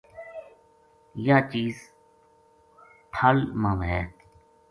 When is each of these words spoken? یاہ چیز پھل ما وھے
یاہ 1.25 1.47
چیز 1.51 1.75
پھل 3.13 3.37
ما 3.61 3.71
وھے 3.79 3.99